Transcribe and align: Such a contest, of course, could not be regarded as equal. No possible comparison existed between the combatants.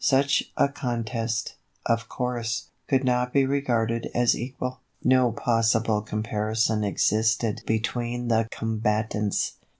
Such 0.03 0.45
a 0.57 0.67
contest, 0.67 1.53
of 1.85 2.09
course, 2.09 2.69
could 2.87 3.03
not 3.03 3.31
be 3.31 3.45
regarded 3.45 4.09
as 4.15 4.35
equal. 4.35 4.79
No 5.03 5.31
possible 5.31 6.01
comparison 6.01 6.83
existed 6.83 7.61
between 7.67 8.27
the 8.27 8.47
combatants. 8.49 9.57